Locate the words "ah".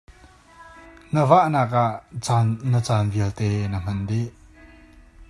1.85-1.93